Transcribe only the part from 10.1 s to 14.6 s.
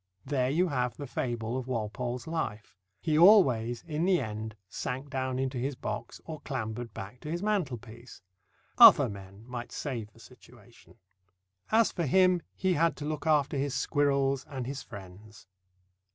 the situation. As for him, he had to look after his squirrels